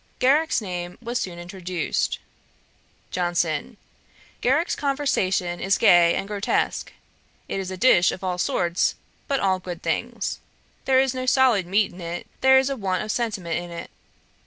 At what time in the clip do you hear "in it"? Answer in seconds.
11.93-12.25, 13.59-13.91